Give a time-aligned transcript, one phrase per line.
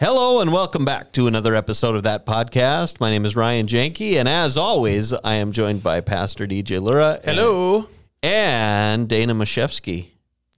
[0.00, 3.00] Hello and welcome back to another episode of that podcast.
[3.00, 7.20] My name is Ryan Janke, and as always, I am joined by Pastor DJ Lura.
[7.22, 7.86] Hello.
[8.22, 10.06] And, and Dana Mashevsky.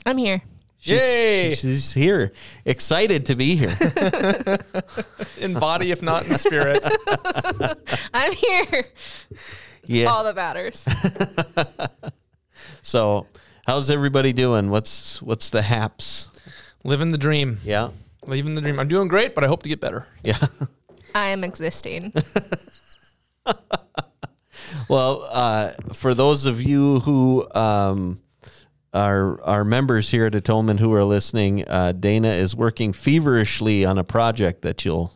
[0.06, 0.42] I'm here.
[0.78, 1.54] She's, Yay.
[1.56, 2.32] She's here.
[2.64, 3.76] Excited to be here.
[5.40, 6.86] In body, if not in spirit.
[8.14, 8.84] I'm here.
[9.86, 10.06] Yeah.
[10.06, 10.86] All that matters.
[12.84, 13.26] So,
[13.66, 14.70] how's everybody doing?
[14.70, 16.28] What's what's the haps?
[16.84, 17.58] Living the dream.
[17.64, 17.88] Yeah.
[18.26, 18.78] Living the dream.
[18.78, 20.06] I'm doing great, but I hope to get better.
[20.24, 20.38] Yeah.
[21.14, 22.12] I am existing.
[24.88, 28.20] Well, uh, for those of you who um,
[28.92, 33.98] are are members here at Atonement who are listening, uh, Dana is working feverishly on
[33.98, 35.12] a project that you'll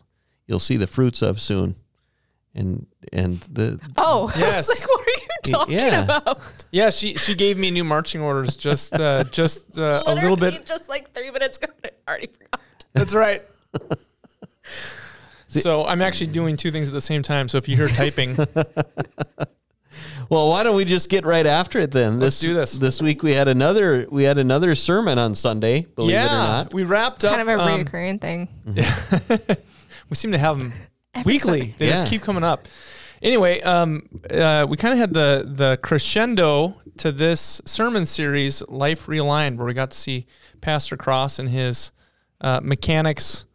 [0.47, 1.75] you'll see the fruits of soon,
[2.55, 4.41] and and the Oh, Yes.
[4.43, 6.03] I was like, what are you talking yeah.
[6.03, 6.41] about?
[6.71, 10.65] Yeah, she she gave me new marching orders just uh, just uh, a little bit.
[10.65, 11.71] just like three minutes ago.
[11.83, 12.61] I already forgot.
[12.93, 13.41] That's right.
[15.47, 17.47] So I'm actually doing two things at the same time.
[17.47, 18.35] So if you hear typing,
[20.29, 22.19] well, why don't we just get right after it then?
[22.19, 22.73] Let's this, do this.
[22.73, 25.85] This week we had another we had another sermon on Sunday.
[25.95, 26.73] Believe it or not.
[26.73, 27.35] we wrapped up.
[27.35, 28.49] Kind of a um, reoccurring thing.
[30.09, 30.73] we seem to have them
[31.13, 31.59] Every weekly.
[31.59, 31.75] Sunday.
[31.77, 32.67] They just keep coming up.
[33.21, 39.07] Anyway, um, uh, we kind of had the the crescendo to this sermon series, Life
[39.07, 40.27] Realigned, where we got to see
[40.61, 41.91] Pastor Cross and his
[42.41, 43.45] uh, mechanics.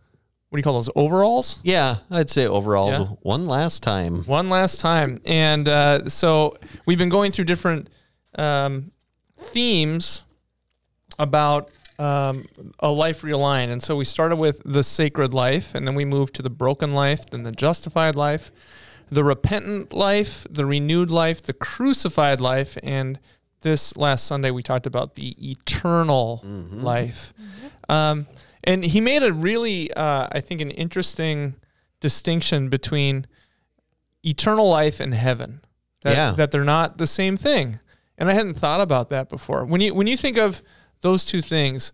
[0.48, 1.60] What do you call those overalls?
[1.62, 3.04] Yeah, I'd say overall Yeah.
[3.22, 4.24] one last time.
[4.24, 7.88] One last time, and uh, so we've been going through different
[8.38, 8.92] um,
[9.38, 10.24] themes
[11.18, 12.44] about um,
[12.80, 13.68] a life realigned.
[13.70, 16.92] And so we started with the sacred life, and then we moved to the broken
[16.92, 18.50] life, then the justified life,
[19.10, 23.18] the repentant life, the renewed life, the crucified life, and
[23.60, 27.32] this last Sunday we talked about the eternal life.
[27.88, 28.26] Um,
[28.64, 31.54] and he made a really, uh, I think, an interesting
[32.00, 33.26] distinction between
[34.24, 35.60] eternal life and heaven.
[36.02, 36.32] That, Yeah.
[36.32, 37.78] that they're not the same thing.
[38.18, 39.64] And I hadn't thought about that before.
[39.64, 40.62] When you when you think of
[41.00, 41.92] those two things,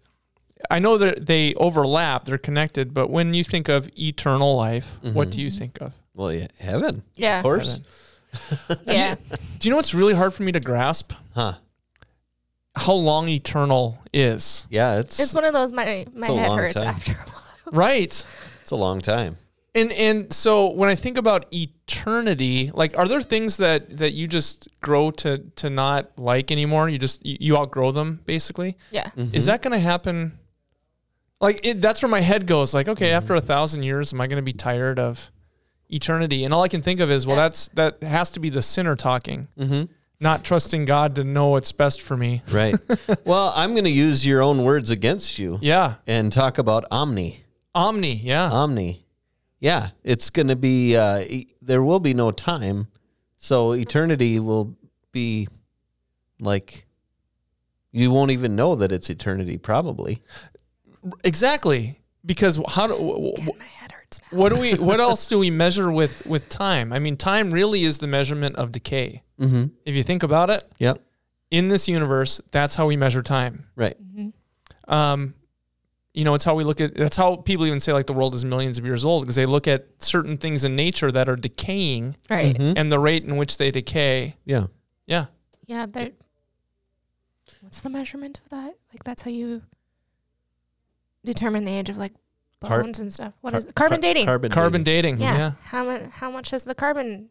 [0.70, 5.30] I know that they overlap, they're connected, but when you think of eternal life, what
[5.30, 5.92] do you think of?
[6.14, 7.02] Well, yeah, heaven.
[7.14, 7.38] Yeah.
[7.38, 7.80] Of course.
[8.86, 9.14] Yeah.
[9.58, 11.12] Do you know what's really hard for me to grasp?
[11.34, 11.54] Huh.
[12.78, 14.66] How long eternal is.
[14.70, 16.86] Yeah, it's It's one of those my my It's a head long hurts time.
[16.86, 17.44] after a while.
[17.72, 18.24] Right.
[18.62, 19.36] it's a long time.
[19.74, 24.26] And and so when I think about eternity, like are there things that that you
[24.26, 26.88] just grow to to not like anymore?
[26.88, 28.76] You just you, you outgrow them basically?
[28.90, 29.10] Yeah.
[29.32, 30.38] Is that going to happen?
[31.40, 32.74] Like it, that's where my head goes.
[32.74, 35.30] Like, okay, after a thousand years, am I going to be tired of
[35.88, 36.44] eternity?
[36.44, 37.42] And all I can think of is, well, Yeah.
[37.44, 39.92] that's that has to be the sinner talking, Mm-hmm.
[40.20, 42.42] Not trusting God to know what's best for me.
[42.52, 42.74] Right.
[43.24, 47.44] well, I'm going to use your own words against you Yeah, and talk about omni.
[47.74, 48.14] omni.
[48.16, 49.04] Yeah, Omni.
[49.60, 50.96] Yeah, it's going to be.
[50.96, 52.86] Uh, e- there will be no time,
[53.36, 54.76] so eternity will
[55.12, 55.48] be
[56.40, 56.86] like
[57.90, 59.58] you won't even know that it's eternity.
[59.58, 60.22] Probably.
[61.24, 62.00] exactly.
[62.24, 63.52] Because how do w- w-
[64.32, 64.42] My now.
[64.42, 66.92] what do we what else do we measure with with time?
[66.92, 69.22] I mean, time really is the measurement of decay.
[69.40, 69.64] Mm-hmm.
[69.84, 71.00] If you think about it, Yep.
[71.50, 73.66] in this universe, that's how we measure time.
[73.76, 73.96] Right.
[74.88, 75.34] um,
[76.14, 76.94] you know, it's how we look at.
[76.96, 79.46] That's how people even say like the world is millions of years old because they
[79.46, 82.56] look at certain things in nature that are decaying Right.
[82.56, 82.74] Mhm.
[82.76, 84.36] and the rate in which they decay.
[84.44, 84.66] Yeah.
[85.06, 85.26] Yeah,
[85.66, 85.86] Yeah.
[85.86, 86.10] There.
[87.60, 88.74] What's the measurement of that?
[88.92, 89.62] Like that's how you
[91.24, 92.14] determine the age of like
[92.62, 93.32] Car- bones and stuff.
[93.40, 93.74] What Car- is it?
[93.74, 94.26] carbon dating?
[94.26, 94.50] Carbon.
[94.50, 95.16] carbon dating.
[95.18, 95.24] dating.
[95.28, 95.38] yeah.
[95.38, 96.02] Yeah, How much?
[96.10, 97.30] How much has the carbon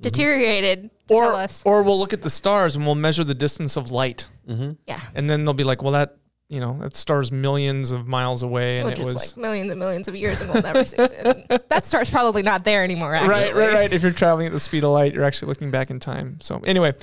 [0.00, 0.90] deteriorated?
[1.08, 1.62] To or tell us.
[1.64, 4.72] or we'll look at the stars and we'll measure the distance of light, Mm-hmm.
[4.86, 5.00] yeah.
[5.14, 6.16] and then they'll be like, well, that
[6.48, 9.70] you know that star's millions of miles away, and Which it is was like millions
[9.70, 11.68] and millions of years, and we'll never see it.
[11.68, 13.14] That star's probably not there anymore.
[13.14, 13.30] Actually.
[13.52, 13.92] right, right, right.
[13.92, 16.38] If you're traveling at the speed of light, you're actually looking back in time.
[16.40, 16.94] So anyway,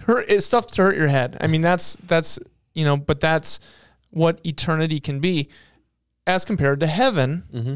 [0.00, 1.36] hurt it's stuff to hurt your head.
[1.40, 2.38] I mean, that's that's
[2.74, 3.60] you know, but that's
[4.10, 5.48] what eternity can be,
[6.26, 7.44] as compared to heaven.
[7.52, 7.74] Mm-hmm.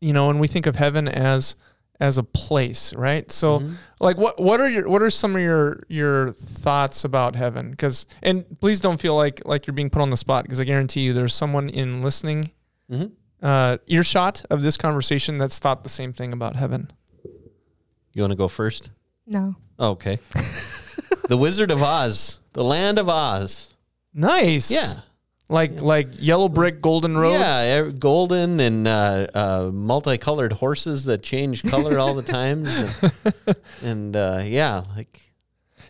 [0.00, 1.54] You know, and we think of heaven as
[2.00, 3.30] as a place, right?
[3.30, 3.74] So, Mhm.
[4.00, 7.70] like, what what are your what are some of your your thoughts about heaven?
[7.70, 10.64] Because and please don't feel like like you're being put on the spot because I
[10.64, 12.50] guarantee you there's someone in listening
[12.90, 13.12] Mhm.
[13.42, 16.90] uh, earshot of this conversation that's thought the same thing about heaven.
[18.12, 18.90] You want to go first?
[19.26, 19.54] No.
[19.78, 20.18] Oh, okay.
[21.28, 23.70] the Wizard of Oz, the Land of Oz.
[24.12, 24.70] Nice.
[24.70, 24.94] Yeah.
[25.52, 27.34] Like like yellow brick, golden roads.
[27.38, 32.66] Yeah, golden and uh, uh, multicolored horses that change color all the time.
[32.66, 35.20] And, and, uh, yeah, like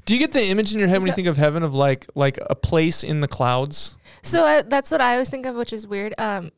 [0.04, 2.06] Do you get the image in your head when you think of heaven of like
[2.14, 3.96] like a place in the clouds?
[4.22, 6.14] So uh, that's what I always think of, which is weird.
[6.18, 6.50] Um,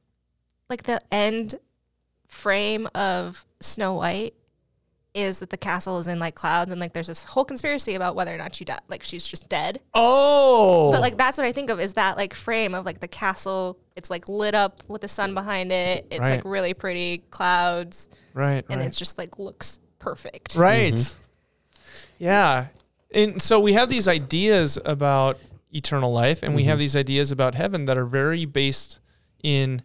[0.71, 1.57] like the end
[2.27, 4.35] frame of Snow White
[5.14, 8.16] is that the castle is in like clouds and like there's this whole conspiracy about
[8.16, 9.81] whether or not she died like she's just dead.
[9.94, 13.08] Oh, But like that's what I think of is that like frame of like the
[13.08, 13.78] castle.
[13.94, 16.06] It's like lit up with the sun behind it.
[16.11, 16.37] It's Right.
[16.37, 18.87] like really pretty clouds, right, and right.
[18.87, 20.56] it's just like looks perfect.
[20.56, 20.94] Right.
[20.94, 21.20] Mm-hmm.
[22.19, 22.66] Yeah.
[23.12, 25.38] And so we have these ideas about
[25.72, 26.81] eternal life and we have mm-hmm.
[26.81, 28.99] these ideas about heaven that are very based
[29.43, 29.82] in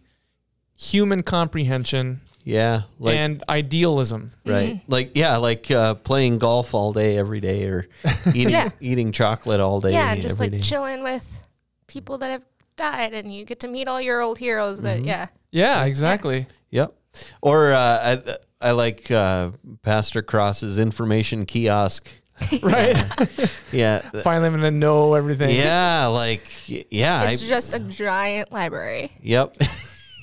[0.76, 2.20] human comprehension
[2.50, 4.32] Yeah, like and idealism.
[4.44, 7.86] right, like yeah, like uh, playing golf all day every day, or
[8.34, 8.70] eating Yeah.
[8.80, 9.92] eating chocolate all day.
[9.92, 10.60] Yeah, and just every like day.
[10.60, 11.46] chilling with
[11.86, 12.44] people that have
[12.76, 14.76] died, and you get to meet all your old heroes.
[14.78, 14.86] Mm-hmm.
[14.86, 16.46] That yeah, Yeah, exactly.
[16.70, 16.94] Yep.
[17.42, 18.18] Or uh,
[18.60, 19.50] I I like uh,
[19.82, 22.08] Pastor Cross's information kiosk.
[22.62, 22.96] Right.
[23.72, 24.00] Yeah.
[24.24, 25.54] Finally, I'm going to know everything.
[25.54, 29.12] yeah, like y- yeah, I, it's just a giant library.
[29.22, 29.56] Yep.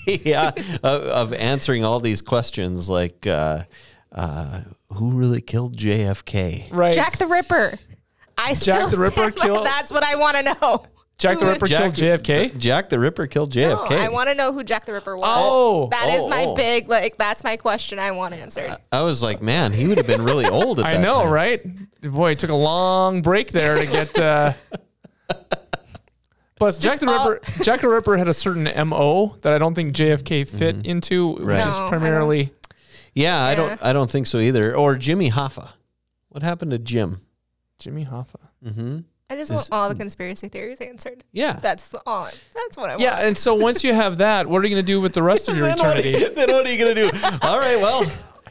[0.23, 0.51] yeah,
[0.83, 3.63] of, of answering all these questions like uh,
[4.11, 4.61] uh,
[4.93, 6.71] who really killed JFK?
[6.71, 6.93] Right.
[6.93, 7.73] Jack the Ripper.
[8.37, 10.85] I still the Ripper stand by- killed- That's what I want to know.
[11.17, 12.55] Jack the Who- Ripper killed JFK.
[12.59, 13.89] Jack the Ripper killed JFK.
[13.89, 15.23] No, I want to know who Jack the Ripper was.
[15.25, 15.87] Oh.
[15.89, 16.53] that is Oh, my oh.
[16.55, 17.17] big like.
[17.17, 18.75] That's my question I want answered.
[18.91, 21.31] I was like, man, he would have been really old at that I know, time.
[21.31, 22.01] right?
[22.01, 24.17] Boy, it took a long break there to get.
[24.19, 24.53] Uh,
[26.57, 27.51] plus, Jack the all- Ripper.
[27.63, 31.43] Jack the Ripper had a certain mo that I don't think JFK fit into, which
[31.43, 31.59] Right.
[31.59, 32.51] is No, I primarily.
[33.13, 33.83] Yeah, I don't.
[33.83, 34.75] I don't think so either.
[34.75, 35.69] Or Jimmy Hoffa.
[36.29, 37.21] What happened to Jim?
[37.79, 38.35] Jimmy Hoffa.
[38.65, 38.99] Mm-hmm.
[39.29, 41.23] I just Is- want all the conspiracy theories answered.
[41.33, 41.53] Yeah.
[41.53, 42.25] That's all.
[42.53, 43.01] That's what I want.
[43.01, 45.23] Yeah, and so once you have that, what are you going to do with the
[45.23, 46.33] rest of your then, what, eternity?
[46.35, 47.09] then what are you gonna do?
[47.41, 48.05] All right, well,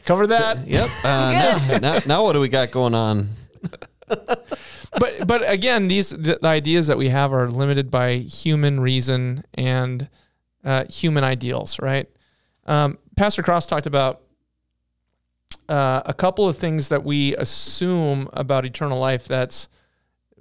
[0.05, 0.67] Cover that.
[0.67, 0.89] yep.
[1.03, 1.07] Uh,
[1.69, 3.29] now, now, now, what do we got going on?
[5.27, 9.43] But but again, these the, the ideas that we have are limited by human reason
[9.53, 10.09] and
[10.63, 12.09] uh, human ideals, right?
[12.65, 14.21] Um, Pastor Cross talked about
[15.69, 19.67] uh, a couple of things that we assume about eternal life that's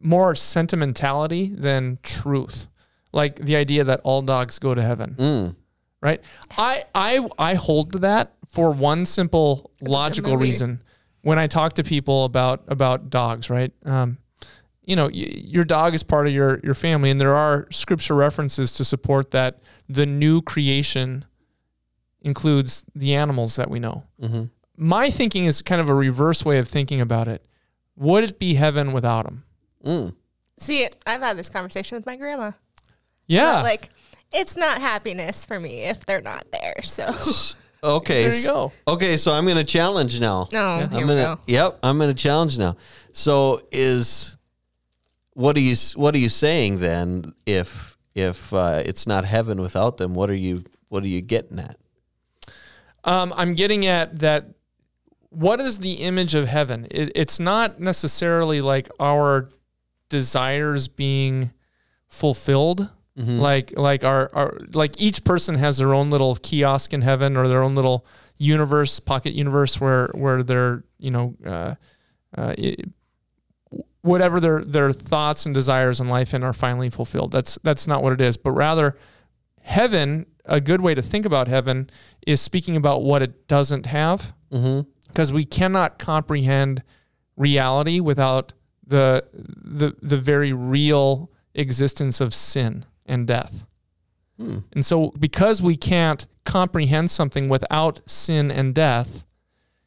[0.00, 2.68] more sentimentality than truth,
[3.12, 5.56] like the idea that all dogs go to heaven, Mm.
[6.00, 6.22] right?
[6.56, 10.82] I I I hold to that for one simple logical reason.
[11.22, 13.72] When I talk to people about about dogs, right?
[13.84, 14.18] Um,
[14.86, 18.14] you know, y- your dog is part of your your family, and there are scripture
[18.14, 21.24] references to support that the new creation
[22.22, 24.04] includes the animals that we know.
[24.20, 24.44] hmm
[24.76, 27.44] My thinking is kind of a reverse way of thinking about it.
[27.96, 29.44] Would it be heaven without them?
[29.84, 30.14] Mm.
[30.58, 32.52] See, I've had this conversation with my grandma.
[33.26, 33.56] Yeah.
[33.56, 33.88] But, like,
[34.32, 36.76] it's not happiness for me if they're not there.
[36.82, 37.14] So,
[37.84, 38.24] Okay.
[38.24, 38.72] there you go.
[38.88, 40.48] Okay, so I'm going to challenge now.
[40.52, 41.38] no, here I'm we gonna, go.
[41.46, 42.76] Yep, I'm going to challenge now.
[43.12, 44.35] So is
[45.36, 47.34] what are you what are you saying then?
[47.44, 51.58] If if uh, it's not heaven without them, what are you what are you getting
[51.58, 51.76] at?
[53.04, 54.46] Um, I'm getting at that.
[55.28, 56.86] What is the image of heaven?
[56.90, 59.50] It, it's not necessarily like our
[60.08, 61.50] desires being
[62.08, 62.88] fulfilled.
[63.18, 63.38] Mm-hmm.
[63.38, 67.46] Like like our, our like each person has their own little kiosk in heaven or
[67.46, 68.06] their own little
[68.38, 71.74] universe, pocket universe where where they're you know uh,
[72.34, 72.54] uh,
[74.06, 77.32] whatever their their thoughts and desires in life in are finally fulfilled.
[77.32, 78.96] That's that's not what it is, but rather
[79.62, 80.26] heaven.
[80.48, 81.90] A good way to think about heaven
[82.24, 84.88] is speaking about what it doesn't have Mm-hmm.
[85.08, 86.84] because we cannot comprehend
[87.36, 88.52] reality without
[88.86, 93.64] the the the very real existence of sin and death.
[94.38, 94.58] Hmm.
[94.72, 99.24] And so because we can't comprehend something without sin and death,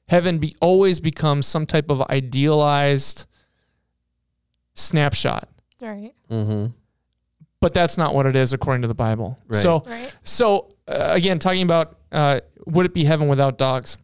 [0.09, 3.25] heaven be always becomes some type of idealized
[4.79, 5.47] snapshot.
[5.81, 6.13] Right.
[6.29, 6.67] Mm-hmm.
[7.61, 9.37] But that's not what it is according to the Bible.
[9.47, 9.61] Right.
[9.61, 10.11] So Right.
[10.23, 13.97] so uh, again, talking about uh, would it be heaven without dogs?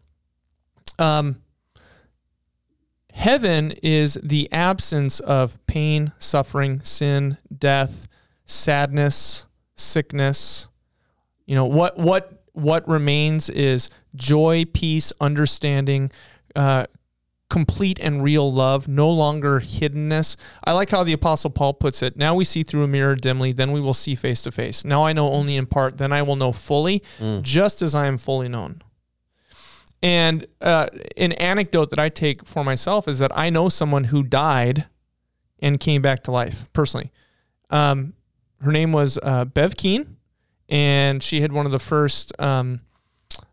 [0.99, 1.41] Um,
[3.13, 8.07] heaven is the absence of pain, suffering, sin, death,
[8.45, 10.67] sadness, sickness.
[11.45, 16.11] You know what what what remains is joy, peace, understanding,
[16.55, 16.85] uh,
[17.49, 20.35] complete and real love, no longer hiddenness.
[20.63, 22.17] I like how the Apostle Paul puts it.
[22.17, 24.83] Now we see through a mirror dimly, then we will see face to face.
[24.83, 27.03] Now I know only in part, then I will know fully,
[27.41, 28.81] just as I am fully known.
[30.01, 30.87] And uh,
[31.17, 34.87] an anecdote that I take for myself is that I know someone who died
[35.59, 37.11] and came back to life personally.
[37.69, 38.13] Um,
[38.61, 40.17] her name was uh, Bev Keen,
[40.69, 42.81] and she had one of the first um,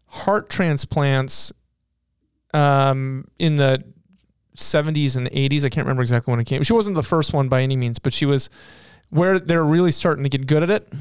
[0.06, 1.52] heart transplants
[2.52, 3.82] um, in the
[4.56, 5.64] 70s and 80s.
[5.64, 6.62] I can't remember exactly when it came.
[6.62, 8.50] She wasn't the first one by any means, but she was
[9.10, 10.92] where they're really starting to get good at it.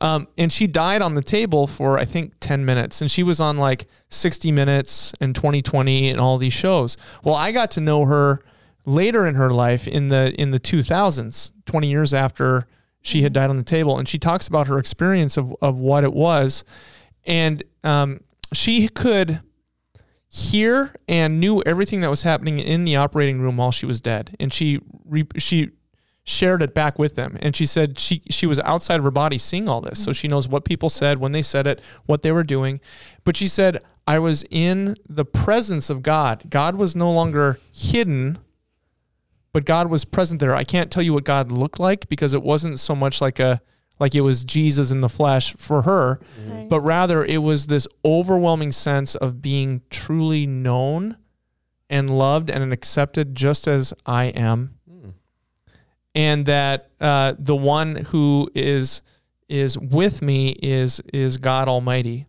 [0.00, 3.38] Um, and she died on the table for I think 10 minutes, and she was
[3.38, 6.96] on like 60 Minutes and 2020 and all these shows.
[7.22, 8.42] Well, I got to know her
[8.86, 12.66] later in her life in the in the 2000s, 20 years after
[13.02, 16.02] she had died on the table, and she talks about her experience of of what
[16.02, 16.64] it was,
[17.26, 18.20] and um,
[18.54, 19.42] she could
[20.30, 24.36] hear and knew everything that was happening in the operating room while she was dead,
[24.38, 25.70] and she re- she
[26.22, 27.36] shared it back with them.
[27.40, 30.28] And she said she she was outside of her body seeing all this, so she
[30.28, 32.80] knows what people said when they said it, what they were doing.
[33.24, 36.44] But she said I was in the presence of God.
[36.48, 38.38] God was no longer hidden,
[39.52, 40.54] but God was present there.
[40.54, 43.60] I can't tell you what God looked like because it wasn't so much like a
[44.00, 46.68] like it was Jesus in the flesh for her, Right.
[46.68, 51.16] but rather it was this overwhelming sense of being truly known
[51.88, 54.74] and loved and accepted just as I am
[56.14, 59.02] and that uh, the one who is
[59.48, 62.26] is with me is is God Almighty.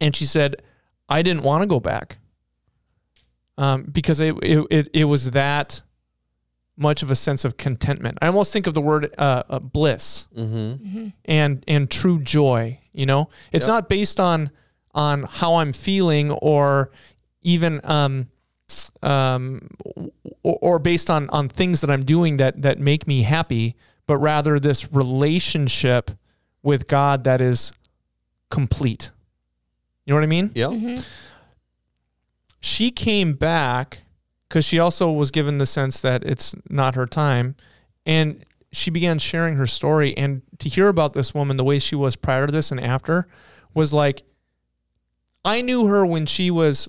[0.00, 0.62] And she said,
[1.08, 2.18] I didn't want to go back
[3.56, 5.82] um, because it, it it it was that
[6.78, 8.16] much of a sense of contentment.
[8.22, 11.08] I almost think of the word uh, uh, bliss Mm-hmm.
[11.24, 12.78] and and true joy.
[12.92, 13.74] You know, it's Yep.
[13.74, 14.50] not based on
[14.94, 16.90] on how I'm feeling or
[17.42, 18.28] even um
[19.02, 19.68] um
[20.42, 23.74] or, or based on on things that I'm doing that that make me happy,
[24.06, 26.10] but rather this relationship
[26.62, 27.72] with God that is
[28.50, 29.10] complete.
[30.04, 30.50] You know what I mean?
[30.54, 30.70] Yep.
[30.70, 31.06] Mhm.
[32.60, 34.02] she came back
[34.48, 37.54] because she also was given the sense that it's not her time
[38.06, 41.94] and she began sharing her story and to hear about this woman the way she
[41.96, 43.26] was prior to this and after
[43.74, 44.22] was like
[45.44, 46.88] i knew her when she was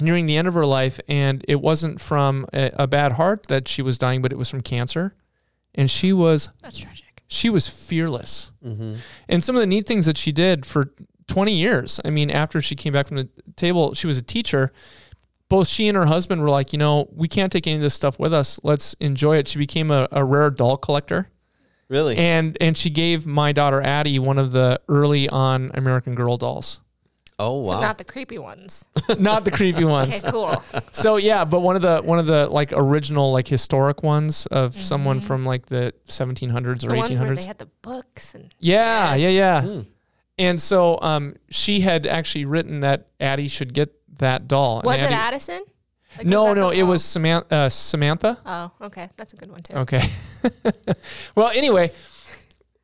[0.00, 3.66] nearing the end of her life and it wasn't from a, a bad heart that
[3.68, 5.14] she was dying but it was from cancer
[5.74, 7.22] and she was That's tragic.
[7.28, 8.96] she was fearless Mm-hmm.
[9.28, 10.92] and some of the neat things that she did for
[11.28, 12.00] 20 years.
[12.06, 14.72] I mean, after she came back from the table, she was a teacher.
[15.48, 17.94] Both she and her husband were like, you know, we can't take any of this
[17.94, 18.60] stuff with us.
[18.62, 19.48] Let's enjoy it.
[19.48, 21.30] She became a, a rare doll collector.
[21.88, 22.16] Really?
[22.18, 26.80] And and she gave my daughter Addie one of the early on American Girl dolls.
[27.38, 27.62] oh wow.
[27.62, 28.84] So not the creepy ones.
[29.18, 30.22] Not the creepy ones.
[30.22, 30.62] Okay, cool.
[30.92, 34.74] So yeah, but one of the one of the like original like historic ones of
[34.74, 36.88] someone from like the 1700s or Mm-hmm.
[36.88, 37.36] the ones where 1800s.
[37.40, 39.20] they had the books and Yeah, Yes.
[39.22, 39.62] yeah, yeah.
[39.62, 39.80] Hmm.
[40.40, 44.80] And so um, she had actually written that Addie should get that doll.
[44.80, 45.62] And was it Addison?
[46.16, 47.54] Like, no, no, it was Samantha.
[47.54, 48.38] Uh, Samantha.
[48.44, 49.74] Oh, okay, that's a good one too.
[49.74, 50.02] Okay.
[51.34, 51.92] well, anyway,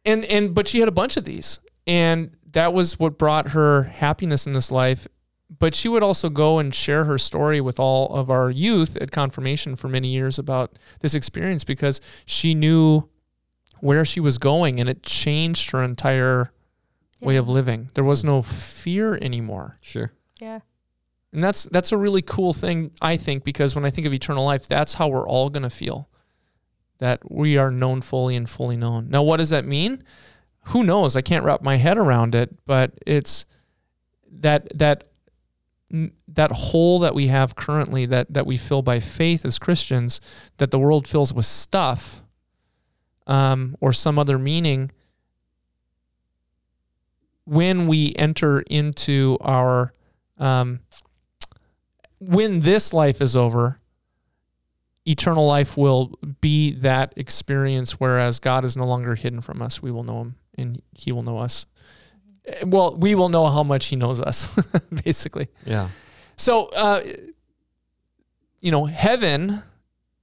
[0.04, 3.84] and and but she had a bunch of these, and that was what brought her
[3.84, 5.08] happiness in this life.
[5.58, 9.10] But she would also go and share her story with all of our youth at
[9.10, 13.08] confirmation for many years about this experience because she knew
[13.80, 16.50] where she was going, and it changed her entire
[17.20, 17.90] way of living.
[17.94, 19.76] There was no fear anymore.
[19.80, 20.12] Sure.
[20.40, 20.60] Yeah.
[21.34, 24.44] And that's that's a really cool thing, I think, because when I think of eternal
[24.44, 26.08] life, that's how we're all gonna feel.
[26.98, 29.10] That we are known fully and fully known.
[29.10, 30.04] Now, what does that mean?
[30.68, 31.16] Who knows?
[31.16, 33.46] I can't wrap my head around it, but it's
[34.30, 35.08] that that
[36.28, 40.20] that hole that we have currently that that we fill by faith as Christians,
[40.58, 42.22] that the world fills with stuff,
[43.26, 44.92] um, or some other meaning.
[47.44, 49.92] When we enter into our
[50.38, 50.80] um,
[52.18, 53.76] when this life is over,
[55.06, 59.83] eternal life will be that experience, whereas God is no longer hidden from us.
[59.83, 61.66] We will know Him and He will know us.
[62.64, 64.54] Well, we will know how much He knows us,
[65.04, 65.49] basically.
[65.66, 65.88] Yeah.
[66.37, 67.02] So, uh,
[68.61, 69.62] you know, heaven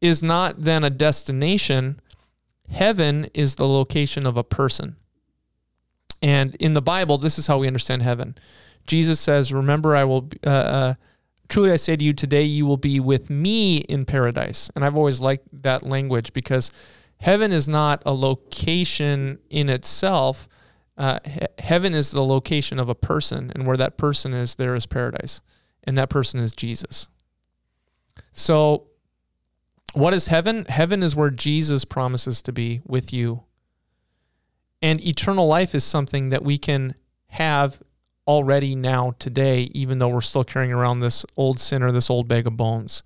[0.02, 2.00] is not then a destination,
[2.70, 4.96] heaven is the location of a person.
[6.24, 8.36] And in the Bible, this is how we understand heaven.
[8.86, 10.94] Jesus says, Remember, I will, be- uh, uh,
[11.52, 14.72] truly I say to you, today you will be with me in paradise.
[14.76, 16.72] And I've always liked that language because
[17.20, 20.48] heaven is not a location in itself.
[20.98, 24.76] Uh, he- heaven is the location of a person, and where that person is, there
[24.76, 25.42] is paradise.
[25.84, 27.10] And that person is Jesus.
[28.32, 28.88] So,
[29.94, 30.66] what is heaven?
[30.66, 33.44] Heaven is where Jesus promises to be with you.
[34.82, 36.96] And eternal life is something that we can
[37.28, 37.82] have
[38.28, 42.28] already now today, even though we're still carrying around this old sin or this old
[42.28, 43.04] bag of bones.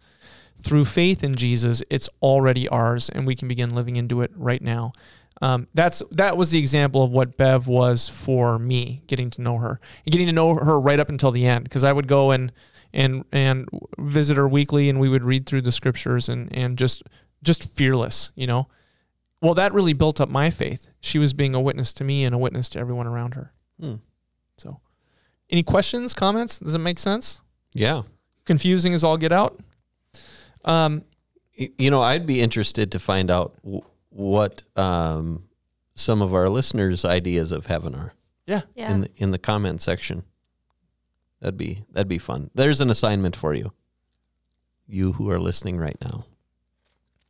[0.61, 4.61] Through faith in Jesus, it's already ours, and we can begin living into it right
[4.61, 4.93] now.
[5.41, 9.57] Um, that's that was the example of what Bev was for me, getting to know
[9.57, 11.65] her and getting to know her right up until the end.
[11.65, 12.51] Because I would go and
[12.93, 13.67] and and
[13.99, 17.03] visit her weekly, and we would read through the scriptures and and just
[17.43, 18.67] just fearless, you know.
[19.41, 20.87] well, that really built up my faith.
[21.01, 23.53] She was being a witness to me and a witness to everyone around her.
[23.79, 23.95] Hmm.
[24.57, 24.79] So,
[25.49, 26.59] any questions, comments?
[26.59, 27.41] Does it make sense?
[27.73, 28.03] Yeah.
[28.45, 29.59] Confusing as all get out.
[30.63, 31.03] Um,
[31.77, 35.43] You know, I'd be interested to find out w- what um,
[35.95, 38.13] some of our listeners' ideas of heaven are
[38.45, 38.61] yeah.
[38.75, 38.91] Yeah.
[38.91, 40.23] in the, in the comment section.
[41.41, 42.49] That'd be that'd be fun.
[42.55, 43.71] There's an assignment for you.
[44.87, 46.25] You who are listening right now,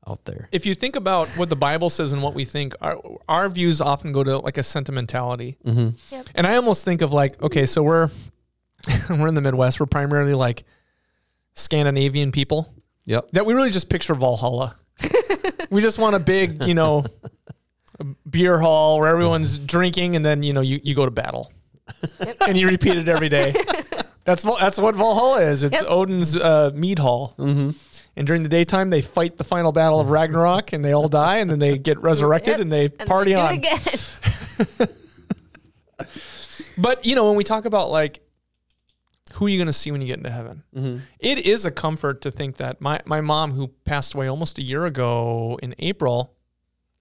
[0.08, 0.50] out there.
[0.52, 3.82] If you think about what the Bible says and what we think, our, our views
[3.82, 5.58] often go to like a sentimentality.
[5.66, 6.22] Mm-hmm.
[6.36, 8.10] And I almost think of like, okay, so we're
[9.10, 9.80] we're in the Midwest.
[9.80, 10.64] We're primarily like
[11.54, 12.74] Scandinavian people.
[13.06, 13.32] Yep.
[13.32, 14.76] That we really just picture Valhalla.
[15.70, 17.06] we just want a big, you know,
[18.30, 21.52] beer hall where everyone's drinking, and then you know you, you go to battle,
[22.20, 22.38] Yep.
[22.48, 23.54] and you repeat it every day.
[24.26, 25.64] That's that's what Valhalla is.
[25.64, 25.86] It's Yep.
[25.92, 27.36] Odin's uh, mead hall.
[27.38, 27.78] Mm-hmm.
[28.18, 31.38] And during the daytime, they fight the final battle of Ragnarok, and they all die,
[31.38, 32.60] and then they get resurrected, Yep.
[32.62, 33.54] and they And party do on.
[33.54, 34.88] it again.
[36.78, 38.20] But you know, when we talk about like
[39.34, 40.98] who are you going to see when you get into heaven, Mm-hmm.
[41.20, 44.62] it is a comfort to think that my my mom, who passed away almost a
[44.64, 46.34] year ago in April,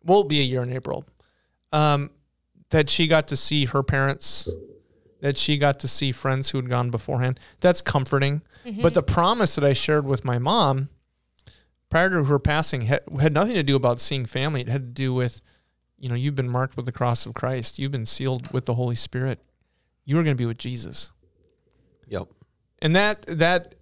[0.05, 1.05] will be a year in April,
[1.73, 2.11] um,
[2.71, 4.49] that she got to see her parents,
[5.21, 7.41] that she got to see friends who had gone beforehand.
[7.61, 8.43] That's comforting.
[8.81, 10.89] But the promise that I shared with my mom
[11.95, 14.61] prior to her passing had, had nothing to do about seeing family.
[14.61, 15.41] It had to do with,
[15.97, 17.79] you know, you've been marked with the cross of Christ.
[17.79, 19.39] You've been sealed with the Holy Spirit.
[20.05, 21.13] You are going to be with Jesus.
[22.09, 22.31] Yep.
[22.83, 23.77] And that that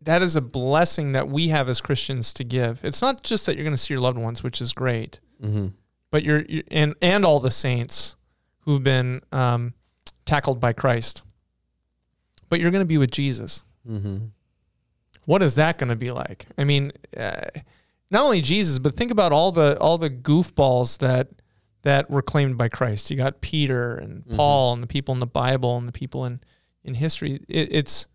[0.00, 2.82] that is a blessing that we have as Christians to give.
[2.82, 5.66] It's not just that you're going to see your loved ones, which is great, Mm-hmm.
[6.10, 8.16] but you're, you and and all the saints
[8.60, 9.74] who've been um,
[10.24, 11.22] tackled by Christ.
[12.48, 13.62] But you're going to be with Jesus.
[13.86, 14.28] Mm-hmm.
[15.26, 16.46] What is that going to be like?
[16.58, 17.46] I mean, uh,
[18.10, 21.28] not only Jesus, but think about all the all the goofballs that
[21.82, 23.10] that were claimed by Christ.
[23.10, 26.40] You got Peter and Paul and the people in the Bible and the people in
[26.82, 27.40] in history.
[27.48, 28.06] It, it's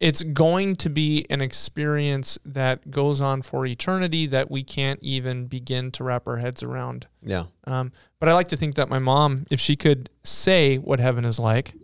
[0.00, 5.46] it's going to be an experience that goes on for eternity that we can't even
[5.46, 7.06] begin to wrap our heads around.
[7.22, 7.44] Yeah.
[7.68, 11.24] Um, but I like to think that my mom, if she could say what heaven
[11.24, 11.74] is like,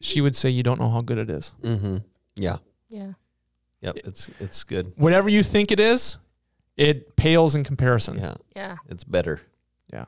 [0.00, 1.98] she would say, "You don't know how good it is." Mm-hmm.
[2.36, 2.58] Yeah.
[2.90, 3.12] Yeah.
[3.82, 3.96] Yep.
[4.04, 4.92] It's it's good.
[4.96, 6.16] whatever you think it is,
[6.76, 8.18] it pales in comparison.
[8.18, 8.34] Yeah.
[8.56, 8.76] Yeah.
[8.88, 9.40] It's better.
[9.92, 10.04] Yeah.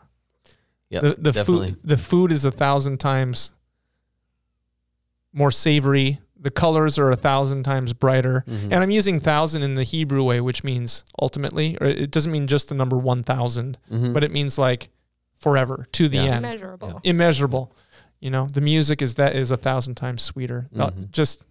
[0.90, 1.00] Yeah.
[1.00, 1.70] the the definitely.
[1.72, 3.52] food the food is a thousand times
[5.32, 6.20] more savory.
[6.38, 8.44] The colors are a thousand times brighter.
[8.46, 8.64] Mhm.
[8.64, 12.46] And I'm using thousand in the Hebrew way, which means ultimately, or it doesn't mean
[12.46, 14.12] just the number one thousand, Mhm.
[14.12, 14.90] but it means like
[15.34, 16.22] forever to the Yeah.
[16.36, 17.00] end, Immeasurable.
[17.02, 17.76] immeasurable.
[18.20, 20.68] You know, the music is that is a thousand times sweeter.
[20.78, 21.44] Uh, just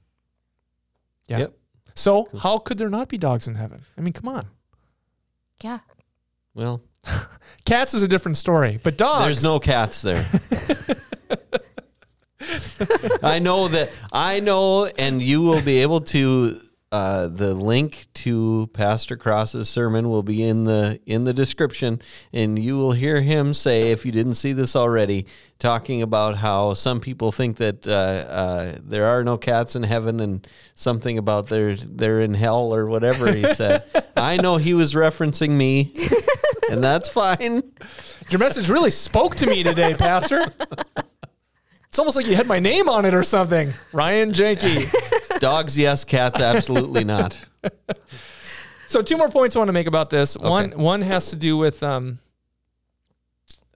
[1.27, 1.39] yeah.
[1.39, 1.57] Yep.
[1.95, 2.39] So Cool.
[2.39, 3.83] how could there not be dogs in heaven?
[3.97, 4.47] I mean, come on.
[5.61, 5.79] Yeah.
[6.53, 6.81] well,
[7.65, 9.25] Cats is a different story, but dogs.
[9.25, 10.25] there's no cats there.
[13.23, 16.59] I know that I know, and you will be able to.
[16.93, 21.99] Uh, the link to Pastor Cross's sermon will be in the in the description,
[22.31, 25.25] and you will hear him say, if you didn't see this already,
[25.57, 30.19] talking about how some people think that uh, uh, there are no cats in heaven,
[30.19, 33.83] and something about they're they're in hell or whatever he said.
[34.15, 35.95] I know he was referencing me,
[36.69, 37.63] and that's fine.
[38.29, 40.45] Your message really spoke to me today, Pastor.
[41.93, 43.71] It's almost like you had my name on it or something.
[43.91, 44.91] Ryan Janke.
[45.39, 46.03] Dogs, yes.
[46.03, 47.39] Cats, absolutely not.
[48.87, 50.35] So two more points I want to make about this.
[50.37, 50.75] One Okay.
[50.75, 52.19] one has to do with um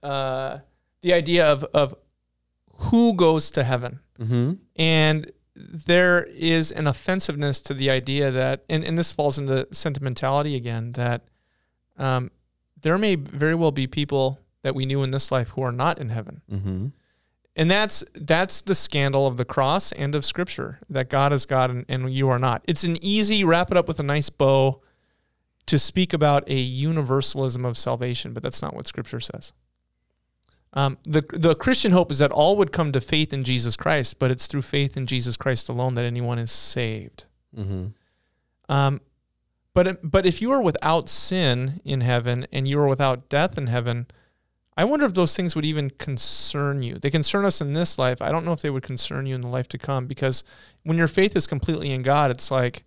[0.02, 0.58] uh
[1.00, 1.94] the idea of of
[2.90, 4.00] who goes to heaven.
[4.20, 4.52] Mm-hmm.
[4.76, 10.54] And there is an offensiveness to the idea that and, and this falls into sentimentality
[10.56, 11.22] again, that
[11.98, 12.30] um
[12.80, 15.98] there may very well be people that we knew in this life who are not
[15.98, 16.42] in heaven.
[16.52, 16.86] Mm-hmm.
[17.58, 21.70] And that's that's the scandal of the cross and of scripture that God is God
[21.70, 22.62] and, and you are not.
[22.68, 24.80] It's an easy wrap it up with a nice bow
[25.66, 29.52] to speak about a universalism of salvation, but that's not what scripture says.
[30.72, 34.20] Um, the the Christian hope is that all would come to faith in Jesus Christ,
[34.20, 37.26] but it's through faith in Jesus Christ alone that anyone is saved.
[37.56, 37.86] Mm-hmm.
[38.72, 39.00] Um,
[39.74, 43.66] but but if you are without sin in heaven and you are without death in
[43.66, 44.06] heaven,
[44.78, 47.00] I wonder if those things would even concern you.
[47.00, 48.22] They concern us in this life.
[48.22, 50.44] I don't know if they would concern you in the life to come because
[50.84, 52.84] when your faith is completely in God, it's like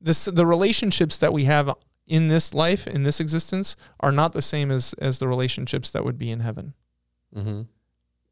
[0.00, 1.72] this the relationships that we have
[2.08, 6.04] in this life, in this existence, are not the same as as the relationships that
[6.04, 6.74] would be in heaven.
[7.32, 7.62] Mm-hmm.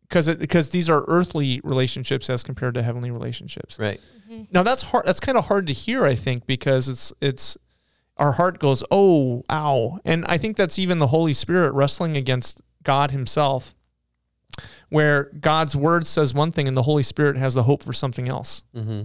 [0.00, 3.78] Because because these are earthly relationships as compared to heavenly relationships.
[3.78, 4.00] Right.
[4.50, 5.06] Now that's hard.
[5.06, 7.56] That's kind of hard to hear, I think, because it's it's
[8.16, 12.62] our heart goes, "Oh, ow." And I think that's even the Holy Spirit wrestling against
[12.82, 13.74] God himself
[14.88, 18.28] where God's word says one thing and the Holy Spirit has the hope for something
[18.28, 18.62] else.
[18.76, 19.02] Mm-hmm.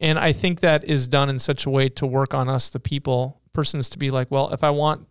[0.00, 2.80] And I think that is done in such a way to work on us, the
[2.80, 5.06] people, persons, to be like, well, if I want,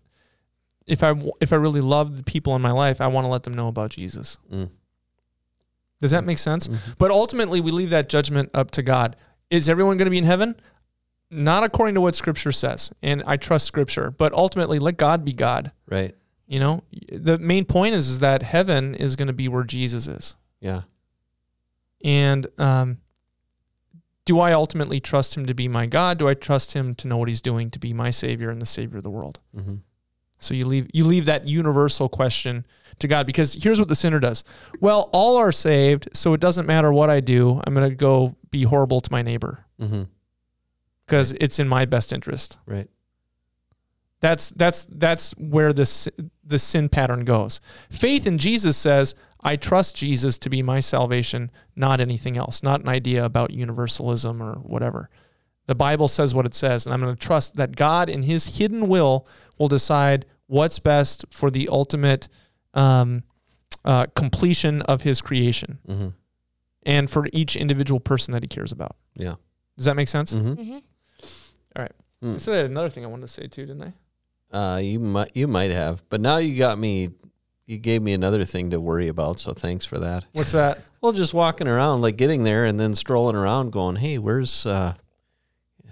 [0.85, 3.43] if I if I really love the people in my life, I want to let
[3.43, 4.37] them know about Jesus.
[4.51, 4.69] Mm.
[6.01, 6.67] Does that make sense?
[6.67, 6.91] Mm-hmm.
[6.99, 9.15] But ultimately, we leave that judgment up to God.
[9.49, 10.55] Is everyone going to be in heaven?
[11.31, 14.11] Not according to what Scripture says, and I trust Scripture.
[14.11, 15.71] But ultimately, let God be God.
[15.89, 16.15] Right.
[16.47, 20.07] You know, the main point is, is that heaven is going to be where Jesus
[20.07, 20.35] is.
[20.59, 20.81] Yeah.
[22.03, 22.97] And um,
[24.25, 26.17] do I ultimately trust him to be my God?
[26.17, 28.65] Do I trust him to know what he's doing to be my savior and the
[28.65, 29.39] savior of the world?
[29.55, 29.75] Mm-hmm.
[30.39, 32.65] So you leave you leave that universal question
[32.99, 34.43] to God because here's what the sinner does.
[34.79, 37.61] Well, all are saved, so it doesn't matter what I do.
[37.65, 40.03] I'm going to go be horrible to my neighbor Mm-hmm.
[41.11, 42.57] Because it's in my best interest.
[42.65, 42.89] Right.
[44.21, 46.11] That's that's that's where the si-
[46.43, 47.59] the sin pattern goes.
[47.89, 52.81] Faith in Jesus says, "I trust Jesus to be my salvation, not anything else, not
[52.81, 55.09] an idea about universalism or whatever."
[55.65, 58.57] The Bible says what it says, and I'm going to trust that God, in His
[58.57, 62.27] hidden will, will decide what's best for the ultimate
[62.73, 63.23] um,
[63.85, 66.09] uh, completion of His creation Mm-hmm.
[66.83, 68.95] and for each individual person that He cares about.
[69.15, 69.35] Yeah.
[69.77, 70.33] Does that make sense?
[70.33, 70.61] Mm-hmm.
[70.61, 70.77] Mm-hmm.
[71.75, 73.93] I said I had another thing I wanted to say too, didn't
[74.51, 74.55] I?
[74.55, 77.09] Uh, you might you might have, but now you got me.
[77.65, 80.25] You gave me another thing to worry about, so thanks for that.
[80.33, 80.79] What's that?
[81.01, 84.67] Well, just walking around, like getting there and then strolling around, going, "Hey, where's?
[84.67, 84.93] uh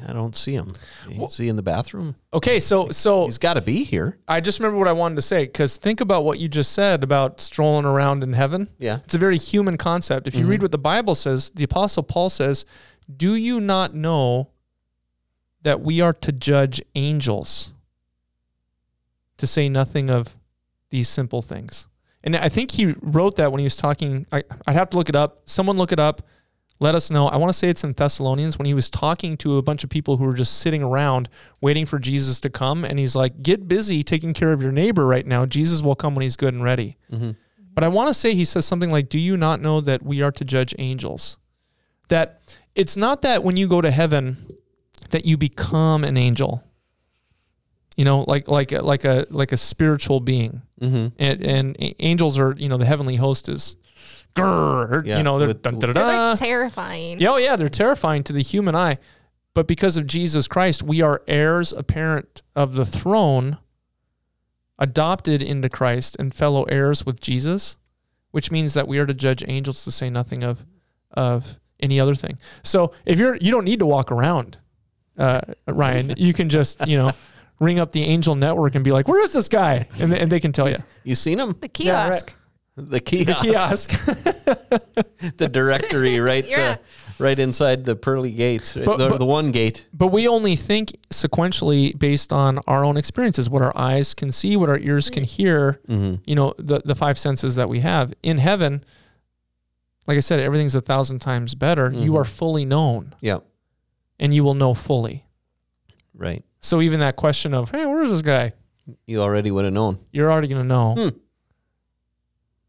[0.08, 0.74] I don't see him.
[1.10, 2.16] Is he in the bathroom?
[2.32, 5.24] Okay, so so He's got to be here." I just remember what I wanted to
[5.24, 8.70] say because think about what you just said about strolling around in heaven.
[8.78, 9.00] Yeah.
[9.04, 10.28] It's a very human concept.
[10.28, 12.66] If you read what the Bible says, the Apostle Paul says,
[13.18, 14.50] Do you not know
[15.64, 17.74] that we are to judge angels?
[19.38, 20.36] To say nothing of
[20.90, 21.88] these simple things.
[22.24, 24.26] And I think he wrote that when he was talking.
[24.32, 25.42] I, I'd have to look it up.
[25.46, 26.22] Someone look it up.
[26.82, 27.28] Let us know.
[27.28, 29.90] I want to say it's in Thessalonians when he was talking to a bunch of
[29.90, 31.28] people who were just sitting around
[31.60, 32.86] waiting for Jesus to come.
[32.86, 35.46] And he's like, Get busy taking care of your neighbor right now.
[35.46, 36.98] Jesus will come when he's good and ready.
[37.12, 37.32] Mm-hmm.
[37.74, 40.22] But I want to say he says something like, Do you not know that we
[40.22, 41.38] are to judge angels?
[42.08, 42.42] That
[42.76, 44.38] it's not that when you go to heaven
[45.10, 46.64] that you become an angel.
[47.96, 50.62] You know, like like a- like a like a spiritual being.
[50.82, 51.08] Mm-hmm.
[51.20, 53.76] And, and angels are, you know, the heavenly host is
[54.36, 57.20] grrr, Yeah, you know, they're with- dun, dun, dun, They're like terrifying.
[57.20, 58.98] Yeah, oh yeah, they're terrifying to the human eye.
[59.54, 63.58] But because of Jesus Christ, we are heirs apparent of the throne,
[64.78, 67.78] adopted into Christ and fellow heirs with Jesus,
[68.32, 70.66] which means that we are to judge angels to say nothing of
[71.12, 72.38] of any other thing.
[72.64, 74.60] So if you're you don't need to walk around,
[75.20, 77.12] uh, Ryan, you can just, you know,
[77.60, 80.40] ring up the angel network and be like, "Where is this guy?" and, and they
[80.40, 80.78] can tell you.
[81.04, 81.56] You seen him?
[81.60, 82.12] The Yeah, right.
[82.12, 82.36] kiosk.
[82.78, 84.06] The kiosk, The kiosk.
[85.38, 86.46] the directory, right?
[86.48, 86.72] Yeah.
[86.72, 86.76] uh,
[87.20, 88.74] right inside the pearly gates.
[88.74, 89.86] But- the, but- the one gate.
[89.94, 94.56] But we only think sequentially based on our own experiences, what our eyes can see,
[94.56, 96.22] what our ears can hear, Mm-hmm.
[96.26, 98.14] you know, the, the five senses that we have.
[98.24, 98.86] In heaven,
[100.08, 101.92] like I said, everything's a thousand times better.
[101.92, 102.22] You Mhm.
[102.22, 103.40] are fully known Yeah.
[104.20, 105.26] And you will know fully.
[106.14, 106.44] Right.
[106.60, 108.52] So even that question of, hey, where's this guy?
[109.06, 110.00] You already would have known.
[110.12, 110.96] You're already going to know.
[110.96, 111.18] Hmm.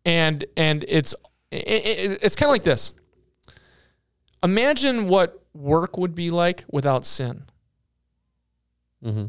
[0.04, 1.14] And and it's
[1.50, 2.92] it, it, it's kind of like this.
[4.42, 7.44] Imagine what work would be like without sin.
[9.04, 9.26] Mm-hmm.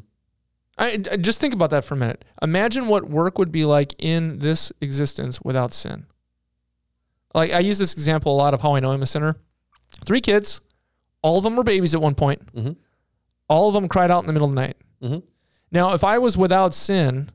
[0.77, 2.23] I, I- just think about that for a minute.
[2.41, 6.05] Imagine what work would be like in this existence without sin.
[7.33, 9.35] Like I use this example a lot of how I know I'm a sinner.
[10.05, 10.61] Three kids,
[11.21, 12.53] all of them were babies at one point.
[12.55, 12.75] Mhm.
[13.47, 14.77] All of them cried out in the middle of the night.
[15.03, 15.23] Mhm.
[15.71, 17.29] Now, if I was without sin,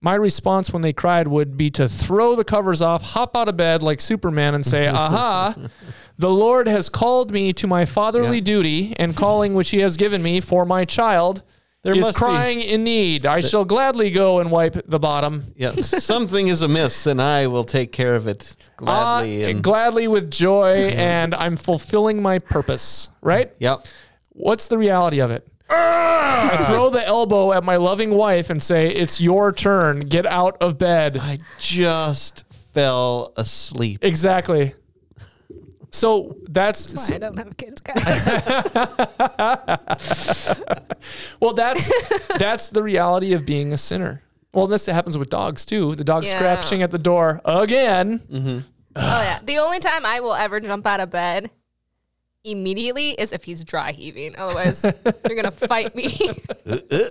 [0.00, 3.56] my response when they cried would be to throw the covers off, hop out of
[3.56, 5.54] bed like Superman, and say, "Aha!
[6.18, 8.44] The Lord has called me to my fatherly Yeah.
[8.44, 11.42] duty and calling which He has given me for my child."
[11.86, 13.26] There is must be- crying in need.
[13.26, 15.54] I shall gladly go and wipe the bottom.
[15.56, 15.70] Yeah.
[15.80, 19.44] Something is amiss, and I will take care of it gladly.
[19.44, 23.08] Ah, and gladly with joy, and I'm fulfilling my purpose.
[23.22, 23.52] Right?
[23.60, 23.86] yep.
[24.30, 25.46] What's the reality of it?
[25.70, 30.00] I throw the elbow at my loving wife and say, "It's your turn.
[30.00, 32.44] Get out of bed." I just
[32.74, 34.00] fell asleep.
[34.02, 34.74] Exactly.
[35.90, 38.26] So that's That's why I don't have kids, guys.
[41.40, 41.90] well, that's
[42.38, 44.22] that's the reality of being a sinner.
[44.52, 45.94] Well, this happens with dogs too.
[45.94, 46.36] The dog Yeah.
[46.36, 48.18] scratching at the door again.
[48.20, 48.58] Mm-hmm.
[48.96, 49.40] oh yeah.
[49.44, 51.50] The only time I will ever jump out of bed,
[52.44, 54.34] immediately is if he's dry heaving.
[54.36, 56.30] Otherwise, you're gonna fight me.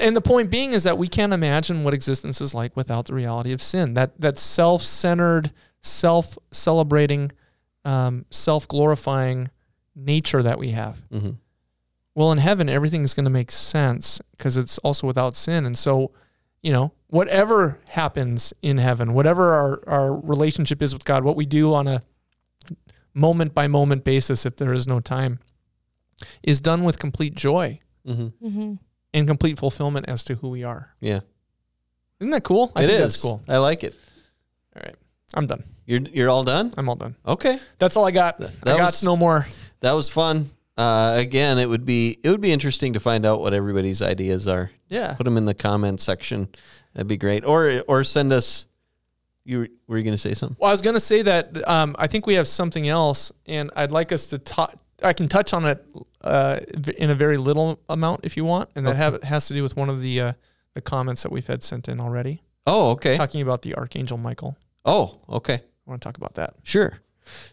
[0.00, 3.14] And the point being is that we can't imagine what existence is like without the
[3.14, 3.94] reality of sin.
[3.94, 5.50] That that self-centered,
[5.82, 7.32] self-celebrating,
[7.88, 9.48] um, self-glorifying
[9.94, 10.96] nature that we have.
[11.10, 11.36] Mhm.
[12.14, 15.64] Well, in heaven, everything's going to make sense because it's also without sin.
[15.64, 16.10] And so,
[16.62, 21.46] you know, whatever happens in heaven, whatever our, our relationship is with God, what we
[21.46, 22.00] do on a
[23.14, 25.38] moment by moment basis, if there is no time,
[26.42, 28.46] is done with complete joy Mm-hmm.
[28.46, 28.74] mm-hmm.
[29.12, 30.94] and complete fulfillment as to who we are.
[30.98, 31.20] Yeah,
[32.20, 32.72] Isn't that cool?
[32.74, 33.04] I it think is.
[33.04, 33.42] that's cool.
[33.46, 33.94] I like it.
[34.74, 34.96] All right.
[35.34, 35.62] I'm done.
[35.88, 36.72] You're you're all done.
[36.76, 37.16] I'm all done.
[37.26, 38.38] Okay, That's all I got.
[38.38, 39.46] That I got was- no more.
[39.80, 40.50] that was fun.
[40.76, 44.46] Uh, again, it would be it would be interesting to find out what everybody's ideas
[44.46, 44.70] are.
[44.88, 45.14] Yeah.
[45.14, 46.48] Put them in the comment section.
[46.94, 47.44] That'd be great.
[47.44, 48.66] Or or send us.
[49.44, 50.56] You were, were you going to say something?
[50.60, 53.70] Well, I was going to say that um, I think we have something else, and
[53.74, 54.76] I'd like us to talk.
[55.02, 55.82] I can touch on it
[56.22, 56.60] uh,
[56.98, 58.98] in a very little amount if you want, and that Okay.
[58.98, 60.32] have, has to do with one of the uh,
[60.74, 63.16] the comments that we've had sent in already, Oh, okay.
[63.16, 64.54] talking about the archangel Michael.
[64.84, 65.62] Oh, okay.
[65.88, 66.54] I want to talk about that.
[66.64, 67.00] Sure.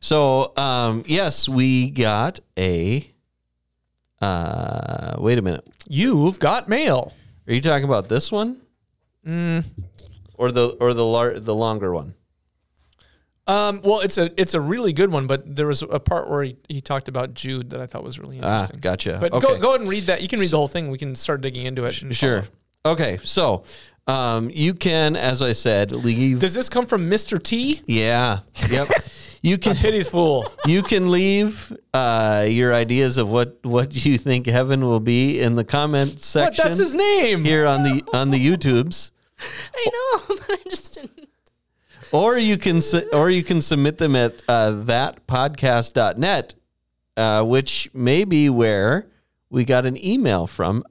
[0.02, 3.10] So, um, yes, we got a.
[4.21, 5.65] Uh, wait a minute.
[5.88, 7.13] You've got mail.
[7.48, 8.62] Are you talking about this one
[9.26, 9.65] Mm,
[10.36, 12.13] or the or the lar- the longer one?
[13.48, 16.43] um, well, it's a it's a really good one, but there was a part where
[16.43, 18.78] he, he talked about Jude that I thought was really interesting.
[18.78, 19.17] Ah, gotcha.
[19.19, 19.48] But okay.
[19.48, 20.21] go go ahead and read that.
[20.21, 20.91] You can read the whole thing.
[20.91, 21.91] We can start digging into it.
[21.93, 22.43] Sure.
[22.84, 22.93] follow.
[22.93, 23.17] Okay.
[23.24, 23.63] So,
[24.08, 26.39] um, you can, as I said, leave.
[26.39, 27.41] Does this come from Mr.
[27.41, 27.82] T?
[27.88, 28.39] yeah.
[28.70, 28.88] Yep.
[29.41, 30.52] You can Pity's fool.
[30.65, 35.54] you can leave uh, your ideas of what what you think heaven will be in
[35.56, 36.41] the comment section.
[36.48, 36.56] What?
[36.56, 37.46] section That's his name.
[37.46, 39.12] here on the on the YouTubes.
[39.76, 41.30] I know, but I just didn't.
[42.12, 46.56] or you can su- or you can submit them at uh, thatpodcast.net
[47.18, 49.08] uh, which may be where
[49.50, 50.84] we got an email from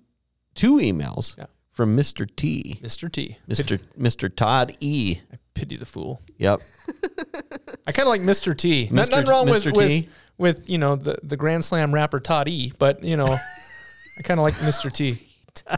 [0.54, 1.46] two emails Yeah.
[1.74, 2.26] From Mr.
[2.34, 3.12] T Mr.
[3.12, 3.36] T.
[3.48, 3.78] Mr.
[3.98, 4.34] Mr.
[4.34, 5.18] Todd E.
[5.32, 6.22] I Pity the fool.
[6.38, 6.60] yep
[7.86, 8.56] I kind of like Mr.
[8.56, 8.86] T.
[8.86, 8.92] Mr.
[8.92, 9.76] Nothing wrong with, Mr.
[9.76, 10.08] with T.
[10.38, 14.40] with you know the the Grand Slam rapper Todd E, but you know I kind
[14.40, 14.90] of like Mr.
[14.90, 15.28] T.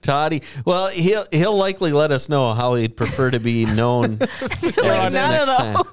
[0.00, 4.76] Toddy well he'll he'll likely let us know how he'd prefer to be known as
[4.76, 5.84] Like, none next of time.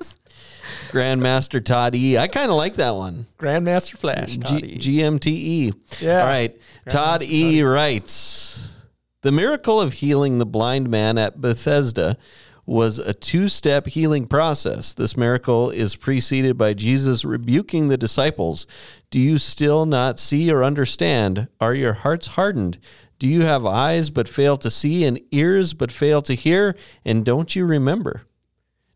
[0.89, 4.37] Grandmaster Todd E I kind of like that one Grandmaster Flash.
[4.37, 4.77] Todd G- E.
[4.99, 6.01] GMTE.
[6.01, 6.21] Yeah.
[6.21, 6.57] All right.
[6.89, 8.71] Todd E writes
[9.21, 12.17] The miracle of healing the blind man at Bethesda
[12.65, 14.93] was a two step healing process.
[14.93, 18.67] This miracle is preceded by Jesus rebuking the disciples.
[19.09, 21.47] Do you still not see or understand?
[21.59, 22.77] Are your hearts hardened?
[23.17, 26.75] Do you have eyes but fail to see and ears but fail to hear?
[27.03, 28.21] And don't you remember?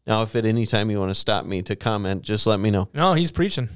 [0.05, 2.69] Now, if at any time you want to stop me to comment, just let me
[2.71, 2.89] know.
[2.93, 3.69] no, he's preaching.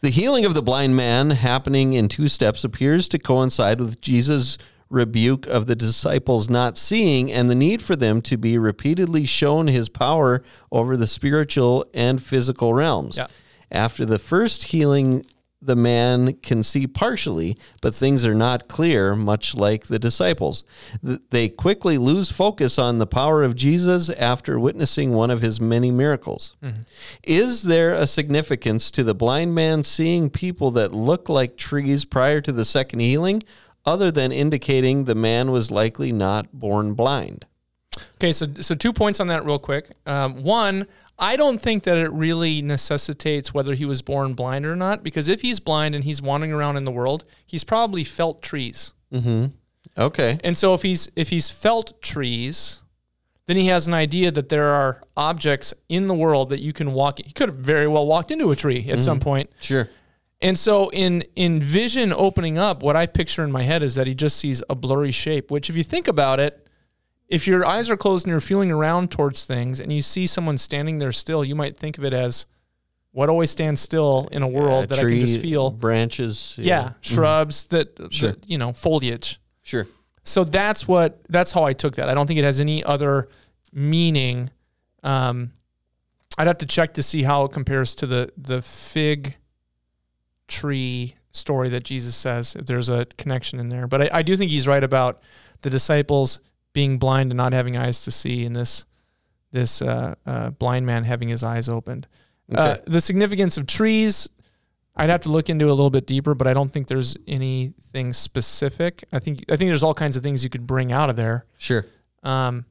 [0.00, 4.56] The healing of the blind man happening in two steps appears to coincide with Jesus'
[4.88, 9.66] rebuke of the disciples not seeing and the need for them to be repeatedly shown
[9.66, 10.42] his power
[10.72, 13.18] over the spiritual and physical realms.
[13.18, 13.26] Yeah.
[13.70, 15.26] After the first healing,
[15.60, 20.62] the man can see partially, but things are not clear, much like the disciples.
[21.02, 25.90] They quickly lose focus on the power of Jesus after witnessing one of his many
[25.90, 26.54] miracles.
[27.24, 32.40] Is there a significance to the blind man seeing people that look like trees prior
[32.40, 33.42] to the second healing,
[33.84, 37.46] other than indicating the man was likely not born blind?
[38.16, 39.90] Okay, so so two points on that real quick.
[40.06, 40.86] Um, one,
[41.18, 45.28] I don't think that it really necessitates whether he was born blind or not, because
[45.28, 48.92] if he's blind and he's wandering around in the world, he's probably felt trees.
[49.12, 49.46] Mm-hmm.
[49.96, 50.38] Okay.
[50.44, 52.82] And so if he's if he's felt trees,
[53.46, 56.92] then he has an idea that there are objects in the world that you can
[56.92, 57.18] walk.
[57.18, 59.24] He could have very well walked into a tree at some mm-hmm.
[59.24, 59.50] point.
[59.60, 59.88] Sure.
[60.40, 64.06] And so in in vision opening up, what I picture in my head is that
[64.06, 65.50] he just sees a blurry shape.
[65.50, 66.67] Which, if you think about it,
[67.28, 70.56] if your eyes are closed and you're feeling around towards things, and you see someone
[70.58, 72.46] standing there still, you might think of it as
[73.12, 75.70] what always stands still in a world A that I can just feel.
[75.70, 76.54] branches.
[76.58, 78.34] Yeah, shrubs that, that- Sure.
[78.46, 79.40] you know foliage.
[79.62, 79.86] Sure.
[80.24, 82.08] So that's what that's how I took that.
[82.08, 83.28] I don't think it has any other
[83.72, 84.50] meaning.
[85.02, 85.52] Um,
[86.36, 89.36] I'd have to check to see how it compares to the the fig
[90.46, 92.56] tree story that Jesus says.
[92.56, 95.20] If there's a connection in there, but I, I do think he's right about
[95.62, 96.40] the disciples
[96.72, 98.84] being blind and not having eyes to see, and this
[99.50, 102.06] this uh, uh, blind man having his eyes opened.
[102.54, 102.82] Uh, Okay.
[102.86, 104.28] the significance of trees,
[104.96, 108.12] I'd have to look into a little bit deeper, but I don't think there's anything
[108.12, 109.04] specific.
[109.12, 111.46] I think I think there's all kinds of things you could bring out of there.
[111.58, 111.86] Sure.
[112.22, 112.64] Um,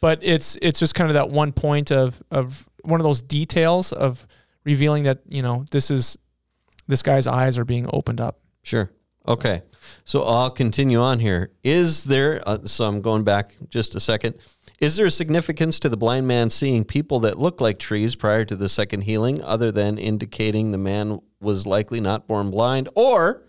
[0.00, 3.92] but it's it's just kind of that one point of of one of those details
[3.92, 4.26] of
[4.64, 6.16] revealing that you know this is
[6.88, 8.38] this guy's eyes are being opened up.
[8.62, 8.90] Sure.
[9.28, 9.62] Okay.
[10.04, 11.50] So I'll continue on here.
[11.62, 14.34] Is there, uh, so I'm going back just a second.
[14.80, 18.44] Is there a significance to the blind man seeing people that look like trees prior
[18.44, 22.88] to the second healing, other than indicating the man was likely not born blind?
[22.94, 23.44] Or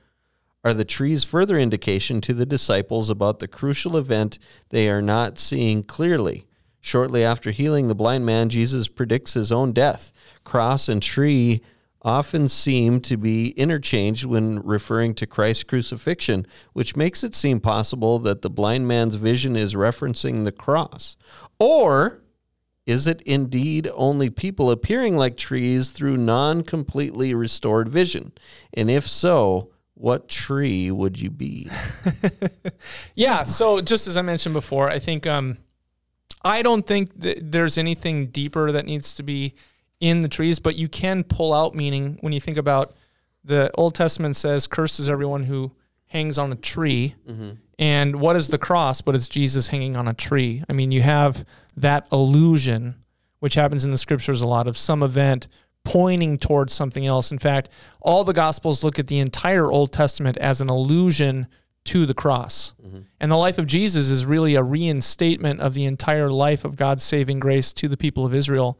[0.64, 5.40] are the trees further indication to the disciples about the crucial event they are not
[5.40, 6.46] seeing clearly?
[6.80, 10.12] Shortly after healing the blind man, Jesus predicts his own death.
[10.44, 11.62] Cross and tree
[12.04, 18.20] often seem to be interchanged when referring to Christ's crucifixion, which makes it seem possible
[18.20, 21.16] that the blind man's vision is referencing the cross.
[21.60, 22.22] Or
[22.86, 28.34] is it indeed only people appearing like trees through non completely restored vision?
[28.74, 31.70] And if so, what tree would you be?
[33.16, 33.44] Yeah.
[33.44, 35.58] So just as I mentioned before, I think um,
[36.44, 39.54] I don't think there's anything deeper that needs to be
[40.04, 42.94] in the trees, but you can pull out meaning when you think about
[43.46, 45.72] the Old Testament says, "Cursed is everyone who
[46.08, 47.52] hangs on a tree." Mm-hmm.
[47.80, 49.00] And what is the cross?
[49.00, 50.62] But it's Jesus hanging on a tree.
[50.70, 51.46] I mean, you have
[51.78, 52.96] that illusion,
[53.40, 55.48] which happens in the scriptures a lot, of some event
[55.86, 57.32] pointing towards something else.
[57.32, 57.70] In fact,
[58.02, 61.48] all the gospels look at the entire Old Testament as an allusion
[61.86, 62.74] to the cross.
[62.86, 63.00] Mm-hmm.
[63.20, 67.04] And the life of Jesus is really a reinstatement of the entire life of God's
[67.04, 68.80] saving grace to the people of Israel.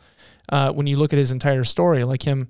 [0.50, 2.48] Uh, when you look at his entire story, like him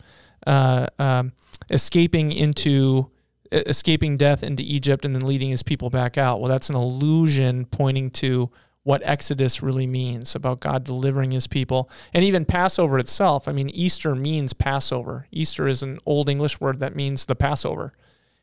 [0.47, 1.31] uh, um,
[1.69, 3.09] escaping into
[3.51, 6.39] escaping death into Egypt and then leading his people back out.
[6.39, 8.49] Well, that's an illusion pointing to
[8.83, 11.89] what Exodus really means about God delivering his people.
[12.13, 15.27] And even Passover itself, I mean, Easter means Passover.
[15.31, 17.93] Easter is an old English word that means the Passover.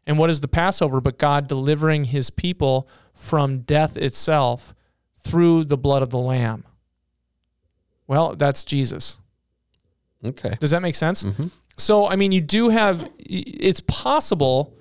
[0.06, 4.74] And what is the Passover but God delivering his people from death itself
[5.22, 6.64] through the blood of the Lamb?
[8.06, 9.18] Well, that's Jesus.
[10.24, 10.56] Okay.
[10.60, 11.24] Does that make sense?
[11.76, 14.76] So, I mean, you do have, it's possible.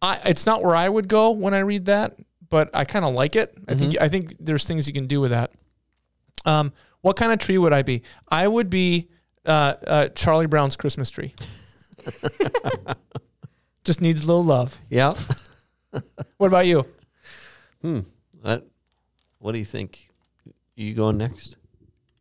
[0.00, 2.16] I, it's not where I would go when I read that,
[2.48, 3.56] but I kind of like it.
[3.68, 5.52] I think, I think there's things you can do with that.
[6.44, 8.02] Um, what kind of tree would I be?
[8.28, 9.08] I would be
[9.44, 11.34] uh, uh, Charlie Brown's Christmas tree.
[13.84, 14.78] Just needs a little love.
[14.90, 15.14] Yeah.
[16.36, 16.84] What about you?
[17.80, 18.00] Hmm.
[18.44, 18.64] That,
[19.38, 20.10] what do you think?
[20.74, 21.56] You going next?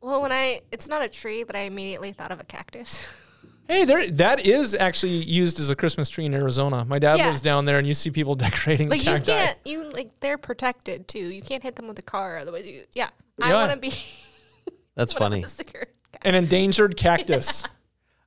[0.06, 3.12] Well, when I, it's not a tree, but I immediately thought of a cactus.
[3.68, 6.86] Hey, there that is actually used as a Christmas tree in Arizona.
[6.86, 7.30] My dad Yeah.
[7.30, 9.32] lives down there, and you see people decorating like the you cacti.
[9.32, 11.18] can't, you like they're protected too.
[11.30, 12.84] You can't hit them with a car, otherwise you.
[12.94, 13.10] Yeah,
[13.42, 13.56] I Yeah.
[13.56, 13.90] want to be
[14.94, 15.40] That's I wanna funny.
[15.42, 15.88] be a sticker.
[16.22, 17.64] An endangered cactus.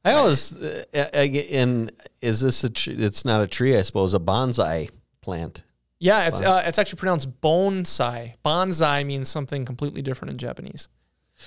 [0.05, 2.97] I always, uh, I- I- and is this a tree?
[2.99, 4.89] It's not a tree, I suppose, a banzai
[5.21, 5.63] plant.
[6.01, 8.35] Yeah, it's uh, it's actually pronounced bonsai.
[8.43, 10.89] Banzai means something completely different in Japanese.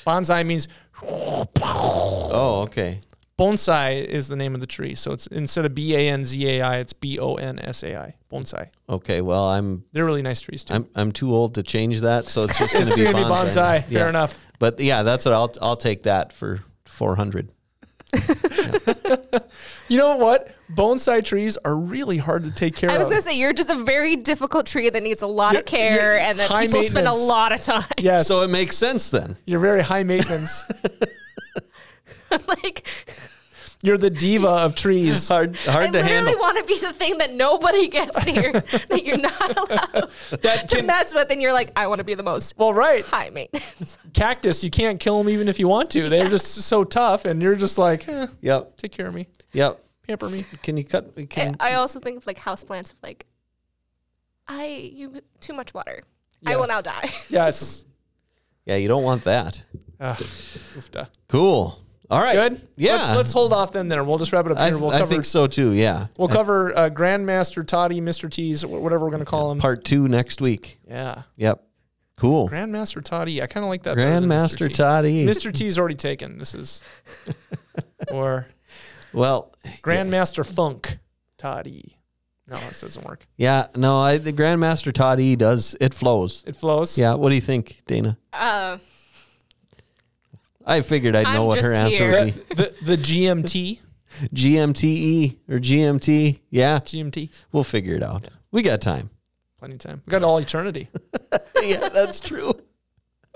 [0.06, 0.68] Banzai means
[1.04, 3.00] Oh, okay.
[3.38, 4.94] bonsai is the name of the tree.
[4.96, 7.84] So it's instead of B A N Z A I, it's B O N S
[7.84, 8.16] A I.
[8.32, 8.68] Bonsai.
[8.88, 9.22] Okay.
[9.22, 10.74] Well, I'm They're really nice trees too.
[10.76, 13.28] I'm I'm too old to change that, so it's just going it's to be gonna
[13.28, 13.40] banzai.
[13.40, 13.82] be banzai.
[13.82, 14.10] Fair Yeah.
[14.10, 14.38] enough.
[14.60, 17.50] But yeah, that's what I'll I'll take that for four hundred.
[19.90, 20.50] You know what?
[20.74, 22.96] Bonsai trees are really hard to take care of.
[22.96, 25.60] I was gonna say you're just a very difficult tree that needs a lot You're-
[25.62, 27.28] of care you're and that high people spend a maintenance.
[27.28, 27.84] lot of time.
[28.00, 28.28] yes.
[28.28, 29.36] So it makes sense then.
[29.46, 30.64] you're very high maintenance.
[32.48, 32.88] like
[33.84, 35.28] you're the diva of trees.
[35.28, 36.40] Hard I hard to literally handle.
[36.40, 38.52] want to be the thing that nobody gets near,
[38.90, 40.10] that you're not allowed
[40.42, 42.74] That to can mess with, and you're like, I want to be the most well,
[42.74, 43.04] right.
[43.06, 43.98] high maintenance.
[44.14, 46.10] Cactus, you can't kill them even if you want to.
[46.10, 48.78] They're just so tough, and you're just like, eh, Yep.
[48.78, 49.84] take care of me, Yep.
[50.08, 50.46] pamper me.
[50.64, 51.16] Can you cut?
[51.30, 53.26] Can I I also think of like houseplants of like,
[54.48, 56.04] I you too much water.
[56.46, 57.10] I will now die.
[57.30, 57.86] Yes.
[58.66, 59.62] yeah, you don't want that.
[60.00, 61.10] Oofta.
[61.28, 61.80] Cool.
[62.12, 62.36] All right.
[62.36, 62.68] Good.
[62.76, 62.94] Yeah.
[62.96, 63.88] Let's, let's hold off then.
[63.88, 64.78] There, we'll just wrap it up I, here.
[64.78, 65.10] We'll I cover.
[65.14, 65.72] think so too.
[65.72, 66.08] Yeah.
[66.18, 68.30] We'll cover uh, Grandmaster Toddy, Mr.
[68.30, 69.60] T's, wh- whatever we're gonna call him.
[69.60, 70.78] Part two next week.
[70.88, 71.64] Yeah, Yep.
[72.18, 72.50] Cool.
[72.50, 73.42] Grandmaster Toddy.
[73.42, 73.96] I kind of like that.
[73.96, 74.56] better than Mr.
[74.58, 74.74] Grandmaster T.
[74.74, 75.26] Toddy.
[75.26, 75.52] Mr.
[75.54, 76.38] T's already taken.
[76.38, 76.84] This is
[78.12, 78.46] or
[79.14, 81.00] Well, Grandmaster Funk
[81.38, 81.98] Toddy.
[82.48, 83.26] No, this doesn't work.
[83.38, 83.68] yeah.
[83.76, 85.76] No, I, the Grandmaster Toddy does.
[85.80, 86.44] It flows.
[86.46, 86.98] It flows.
[86.98, 87.14] Yeah.
[87.14, 88.18] What do you think, Dana?
[88.34, 88.78] Uh,
[90.66, 92.26] I figured I'd know I'm what her just answer here.
[92.26, 92.56] would be.
[92.56, 93.80] The, the the GMT
[94.34, 96.40] GMTE E or GMT.
[96.50, 96.80] Yeah.
[96.80, 97.30] GMT.
[97.52, 98.28] We'll figure it out.
[98.52, 99.10] We got time.
[99.60, 100.02] Plenty of time.
[100.06, 100.90] We got all eternity.
[101.62, 102.54] yeah, that's true.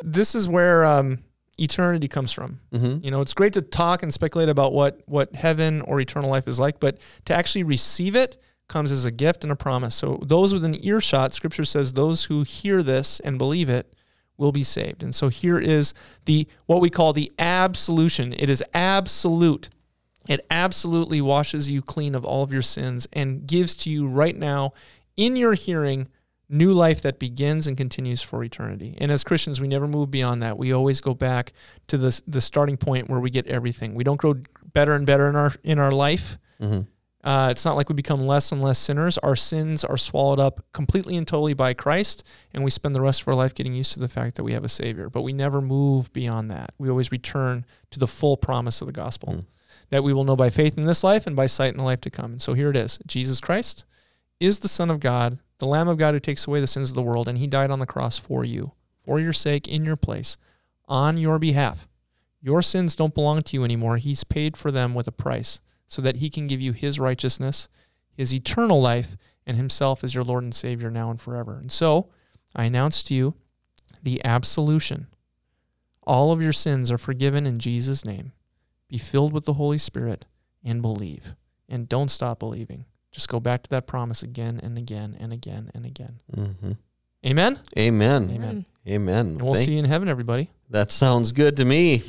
[0.03, 1.19] this is where um,
[1.57, 2.59] eternity comes from.
[2.73, 3.03] Mhm.
[3.05, 6.47] You know, it's great to talk and speculate about what what heaven or eternal life
[6.47, 9.93] is like, but to actually receive it comes as a gift and a promise.
[9.95, 13.94] So those within earshot, Scripture says, those who hear this and believe it
[14.37, 15.03] will be saved.
[15.03, 15.93] And so here is
[16.25, 18.33] the what we call the absolution.
[18.33, 19.69] It is absolute.
[20.27, 24.35] It absolutely washes you clean of all of your sins and gives to you right
[24.35, 24.73] now
[25.15, 26.07] in your hearing
[26.49, 28.95] new life that begins and continues for eternity.
[28.99, 30.57] And as Christians, we never move beyond that.
[30.57, 31.53] We always go back
[31.87, 33.95] to the the starting point where we get everything.
[33.95, 34.35] We don't grow
[34.73, 36.37] better and better in our in our life.
[36.61, 36.81] Mm-hmm.
[37.25, 39.17] Uh, it's not like we become less and less sinners.
[39.17, 42.23] Our sins are swallowed up completely and totally by Christ,
[42.53, 44.53] and we spend the rest of our life getting used to the fact that we
[44.53, 45.09] have a Savior.
[45.09, 46.75] But we never move beyond that.
[46.77, 49.45] We always return to the full promise of the gospel Mm.
[49.89, 52.01] that we will know by faith in this life and by sight in the life
[52.01, 52.33] to come.
[52.33, 53.85] And so here it is Jesus Christ
[54.39, 56.95] is the Son of God, the Lamb of God who takes away the sins of
[56.95, 58.73] the world, and He died on the cross for you,
[59.03, 60.37] for your sake, in your place,
[60.87, 61.87] on your behalf.
[62.39, 63.97] Your sins don't belong to you anymore.
[63.97, 67.67] He's paid for them with a price so that he can give you his righteousness,
[68.13, 71.57] his eternal life, and himself as your Lord and Savior now and forever.
[71.57, 72.09] And so
[72.55, 73.35] I announce to you
[74.01, 75.07] the absolution.
[76.03, 78.31] All of your sins are forgiven in Jesus' name.
[78.87, 80.25] Be filled with the Holy Spirit
[80.63, 81.35] and believe.
[81.67, 82.85] And don't stop believing.
[83.11, 86.19] Just go back to that promise again and again and again and again.
[86.35, 86.71] Mm-hmm.
[87.25, 87.59] Amen.
[87.77, 88.23] Amen.
[88.23, 88.29] Amen.
[88.29, 88.65] Amen.
[88.85, 90.49] And we'll Thank- see you in heaven, everybody.
[90.69, 92.03] That sounds good to me.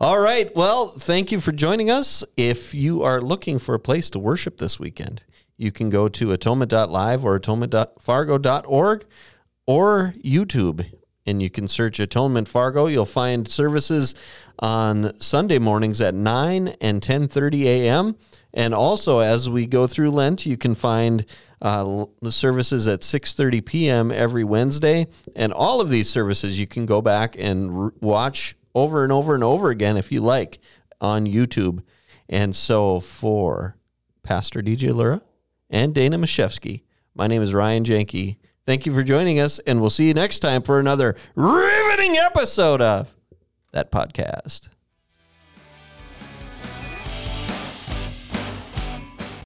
[0.00, 0.54] All right.
[0.54, 2.24] Well, thank you for joining us.
[2.36, 5.22] If you are looking for a place to worship this weekend,
[5.56, 9.04] you can go to atonement.live or atonement.fargo.org
[9.66, 10.86] or YouTube
[11.26, 12.86] and you can search Atonement Fargo.
[12.86, 14.14] You'll find services
[14.58, 18.16] on Sunday mornings at 9 and 10:30 a.m.
[18.52, 21.24] And also as we go through Lent, you can find
[21.64, 24.12] uh, the services at 6:30 p.m.
[24.12, 29.02] every Wednesday, and all of these services you can go back and r- watch over
[29.02, 30.58] and over and over again if you like
[31.00, 31.82] on YouTube.
[32.28, 33.76] And so for
[34.22, 35.22] Pastor DJ Lura
[35.70, 36.82] and Dana Mashevsky,
[37.14, 38.36] my name is Ryan Janke.
[38.66, 42.82] Thank you for joining us, and we'll see you next time for another riveting episode
[42.82, 43.14] of
[43.72, 44.68] that podcast.